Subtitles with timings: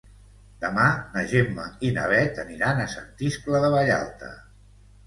[0.63, 0.85] Demà
[1.17, 4.35] na Gemma i na Bet aniran a Sant Iscle de Vallalta.